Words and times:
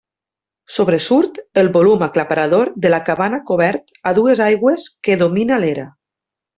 Sobresurt 0.77 1.37
el 1.63 1.69
volum 1.75 2.07
aclaparador 2.07 2.73
de 2.87 2.93
la 2.95 3.03
cabana 3.11 3.43
cobert 3.53 3.97
a 4.13 4.17
dues 4.23 4.45
aigües 4.51 4.91
que 5.09 5.23
domina 5.25 5.65
l'era. 5.65 5.89